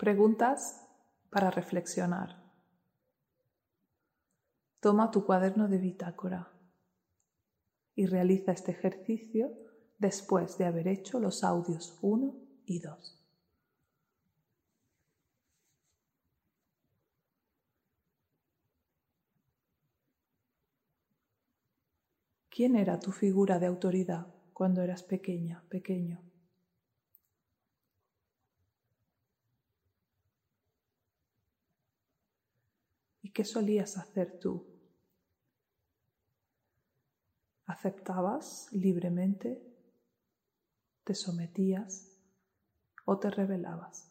Preguntas 0.00 0.80
para 1.28 1.50
reflexionar. 1.50 2.42
Toma 4.80 5.10
tu 5.10 5.26
cuaderno 5.26 5.68
de 5.68 5.76
bitácora 5.76 6.50
y 7.94 8.06
realiza 8.06 8.52
este 8.52 8.70
ejercicio 8.70 9.52
después 9.98 10.56
de 10.56 10.64
haber 10.64 10.88
hecho 10.88 11.20
los 11.20 11.44
audios 11.44 11.98
1 12.00 12.34
y 12.64 12.78
2. 12.78 13.26
¿Quién 22.48 22.76
era 22.76 22.98
tu 23.00 23.12
figura 23.12 23.58
de 23.58 23.66
autoridad 23.66 24.28
cuando 24.54 24.80
eras 24.80 25.02
pequeña, 25.02 25.62
pequeño? 25.68 26.29
¿Y 33.30 33.32
qué 33.32 33.44
solías 33.44 33.96
hacer 33.96 34.34
tú? 34.40 34.66
¿Aceptabas 37.64 38.66
libremente? 38.72 39.62
¿Te 41.04 41.14
sometías 41.14 42.08
o 43.04 43.20
te 43.20 43.30
rebelabas? 43.30 44.10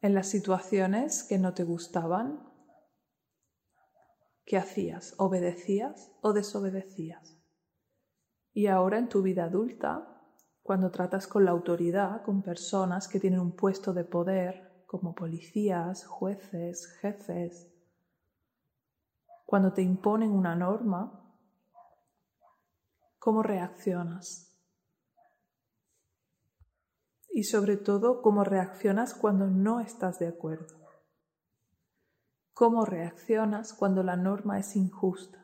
En 0.00 0.14
las 0.14 0.28
situaciones 0.28 1.24
que 1.24 1.38
no 1.38 1.52
te 1.52 1.64
gustaban, 1.64 2.38
¿qué 4.46 4.56
hacías? 4.56 5.14
¿Obedecías 5.18 6.12
o 6.20 6.32
desobedecías? 6.32 7.39
Y 8.52 8.66
ahora 8.66 8.98
en 8.98 9.08
tu 9.08 9.22
vida 9.22 9.44
adulta, 9.44 10.22
cuando 10.62 10.90
tratas 10.90 11.26
con 11.26 11.44
la 11.44 11.50
autoridad, 11.50 12.22
con 12.22 12.42
personas 12.42 13.08
que 13.08 13.20
tienen 13.20 13.40
un 13.40 13.56
puesto 13.56 13.92
de 13.92 14.04
poder, 14.04 14.84
como 14.86 15.14
policías, 15.14 16.04
jueces, 16.04 16.86
jefes, 17.00 17.70
cuando 19.50 19.72
te 19.72 19.82
imponen 19.82 20.30
una 20.30 20.54
norma, 20.54 21.34
¿cómo 23.18 23.42
reaccionas? 23.42 24.56
Y 27.32 27.42
sobre 27.44 27.76
todo, 27.76 28.22
¿cómo 28.22 28.44
reaccionas 28.44 29.12
cuando 29.12 29.48
no 29.48 29.80
estás 29.80 30.20
de 30.20 30.28
acuerdo? 30.28 30.80
¿Cómo 32.52 32.84
reaccionas 32.84 33.72
cuando 33.72 34.04
la 34.04 34.16
norma 34.16 34.58
es 34.58 34.76
injusta? 34.76 35.39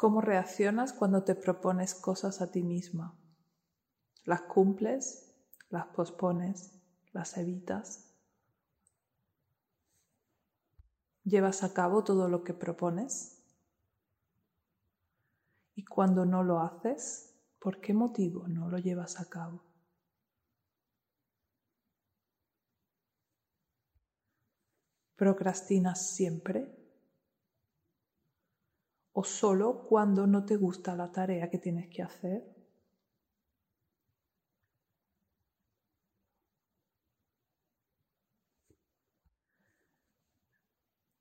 ¿Cómo 0.00 0.22
reaccionas 0.22 0.94
cuando 0.94 1.24
te 1.24 1.34
propones 1.34 1.94
cosas 1.94 2.40
a 2.40 2.50
ti 2.50 2.62
misma? 2.62 3.18
¿Las 4.24 4.40
cumples? 4.40 5.30
¿Las 5.68 5.88
pospones? 5.88 6.72
¿Las 7.12 7.36
evitas? 7.36 8.10
¿Llevas 11.22 11.62
a 11.64 11.74
cabo 11.74 12.02
todo 12.02 12.28
lo 12.28 12.42
que 12.44 12.54
propones? 12.54 13.44
¿Y 15.74 15.84
cuando 15.84 16.24
no 16.24 16.44
lo 16.44 16.60
haces, 16.60 17.34
por 17.58 17.78
qué 17.82 17.92
motivo 17.92 18.48
no 18.48 18.70
lo 18.70 18.78
llevas 18.78 19.20
a 19.20 19.28
cabo? 19.28 19.66
¿Procrastinas 25.14 26.14
siempre? 26.14 26.79
O 29.20 29.24
solo 29.24 29.82
cuando 29.86 30.26
no 30.26 30.46
te 30.46 30.56
gusta 30.56 30.96
la 30.96 31.12
tarea 31.12 31.50
que 31.50 31.58
tienes 31.58 31.90
que 31.90 32.02
hacer. 32.02 32.42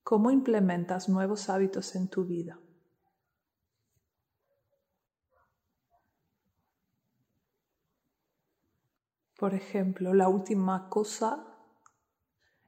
¿Cómo 0.01 0.31
implementas 0.31 1.09
nuevos 1.09 1.49
hábitos 1.49 1.93
en 1.97 2.07
tu 2.07 2.23
vida? 2.23 2.57
Por 9.37 9.53
ejemplo, 9.53 10.13
la 10.13 10.29
última 10.29 10.87
cosa, 10.87 11.45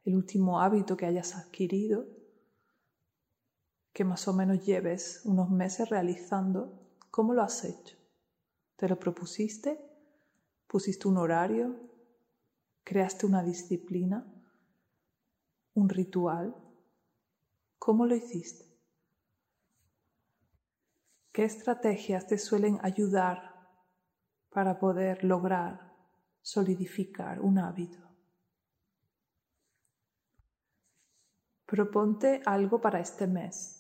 el 0.04 0.16
último 0.18 0.60
hábito 0.60 0.98
que 0.98 1.06
hayas 1.06 1.38
adquirido 1.38 2.21
que 4.02 4.06
más 4.06 4.28
o 4.28 4.34
menos 4.34 4.66
lleves 4.66 5.22
unos 5.26 5.52
meses 5.52 5.88
realizando, 5.88 6.74
¿cómo 7.12 7.36
lo 7.36 7.44
has 7.44 7.64
hecho? 7.64 7.96
¿Te 8.76 8.90
lo 8.90 8.98
propusiste? 8.98 9.80
¿Pusiste 10.66 11.08
un 11.08 11.18
horario? 11.18 11.80
¿Creaste 12.84 13.28
una 13.28 13.44
disciplina? 13.44 14.26
¿Un 15.76 15.88
ritual? 15.88 16.56
¿Cómo 17.78 18.08
lo 18.08 18.16
hiciste? 18.16 18.66
¿Qué 21.32 21.44
estrategias 21.44 22.26
te 22.26 22.40
suelen 22.40 22.80
ayudar 22.82 23.70
para 24.50 24.80
poder 24.80 25.24
lograr 25.24 25.96
solidificar 26.42 27.40
un 27.40 27.60
hábito? 27.60 28.00
Proponte 31.68 32.42
algo 32.48 32.82
para 32.82 33.00
este 33.00 33.28
mes 33.28 33.78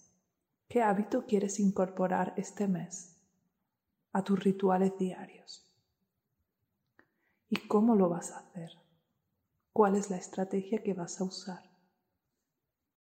¿Qué 0.71 0.81
hábito 0.81 1.25
quieres 1.25 1.59
incorporar 1.59 2.33
este 2.37 2.65
mes 2.65 3.17
a 4.13 4.23
tus 4.23 4.41
rituales 4.41 4.97
diarios? 4.97 5.69
¿Y 7.49 7.57
cómo 7.67 7.93
lo 7.93 8.07
vas 8.07 8.31
a 8.31 8.39
hacer? 8.39 8.71
¿Cuál 9.73 9.97
es 9.97 10.09
la 10.09 10.15
estrategia 10.15 10.81
que 10.81 10.93
vas 10.93 11.19
a 11.19 11.25
usar? 11.25 11.70